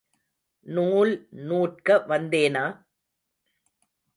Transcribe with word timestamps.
நூல் 0.65 1.11
நூற்க 1.43 1.99
வந்தேனா? 2.07 2.65